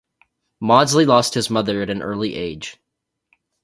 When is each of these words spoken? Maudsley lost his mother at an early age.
Maudsley 0.59 1.05
lost 1.05 1.35
his 1.35 1.51
mother 1.51 1.83
at 1.83 1.91
an 1.91 2.01
early 2.01 2.33
age. 2.33 2.77